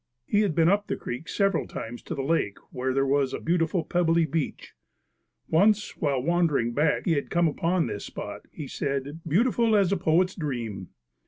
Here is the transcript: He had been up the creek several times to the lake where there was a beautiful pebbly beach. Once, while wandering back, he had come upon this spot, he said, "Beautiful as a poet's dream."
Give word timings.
He 0.25 0.41
had 0.41 0.55
been 0.55 0.67
up 0.67 0.87
the 0.87 0.95
creek 0.97 1.29
several 1.29 1.67
times 1.67 2.01
to 2.01 2.15
the 2.15 2.23
lake 2.23 2.57
where 2.71 2.91
there 2.91 3.05
was 3.05 3.35
a 3.35 3.39
beautiful 3.39 3.83
pebbly 3.83 4.25
beach. 4.25 4.73
Once, 5.47 5.95
while 5.95 6.23
wandering 6.23 6.71
back, 6.73 7.05
he 7.05 7.11
had 7.11 7.29
come 7.29 7.47
upon 7.47 7.85
this 7.85 8.05
spot, 8.05 8.47
he 8.51 8.67
said, 8.67 9.19
"Beautiful 9.27 9.75
as 9.75 9.91
a 9.91 9.97
poet's 9.97 10.33
dream." 10.33 10.89